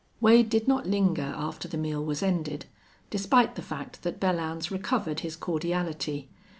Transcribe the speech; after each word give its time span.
Wade 0.19 0.49
did 0.49 0.67
not 0.67 0.87
linger 0.87 1.35
after 1.37 1.67
the 1.67 1.77
meal 1.77 2.03
was 2.03 2.23
ended 2.23 2.65
despite 3.11 3.53
the 3.53 3.61
fact 3.61 4.01
that 4.01 4.19
Belllounds 4.19 4.71
recovered 4.71 5.19
his 5.19 5.35
cordiality. 5.35 6.27